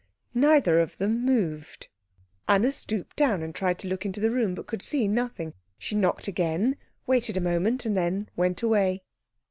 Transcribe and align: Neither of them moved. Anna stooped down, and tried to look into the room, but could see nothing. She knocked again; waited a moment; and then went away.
Neither 0.33 0.79
of 0.79 0.97
them 0.97 1.23
moved. 1.23 1.87
Anna 2.47 2.71
stooped 2.71 3.15
down, 3.15 3.43
and 3.43 3.53
tried 3.53 3.77
to 3.77 3.87
look 3.87 4.03
into 4.03 4.19
the 4.19 4.31
room, 4.31 4.55
but 4.55 4.65
could 4.65 4.81
see 4.81 5.07
nothing. 5.07 5.53
She 5.77 5.93
knocked 5.93 6.27
again; 6.27 6.77
waited 7.05 7.37
a 7.37 7.39
moment; 7.39 7.85
and 7.85 7.95
then 7.95 8.27
went 8.35 8.63
away. 8.63 9.03